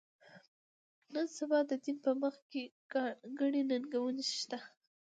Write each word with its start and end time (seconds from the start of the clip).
نن 1.13 1.27
سبا 1.37 1.59
د 1.69 1.71
دین 1.83 1.97
په 2.05 2.11
مخ 2.21 2.35
کې 2.51 2.63
ګڼې 3.39 3.61
ننګونې 3.69 4.25
شته. 4.39 4.59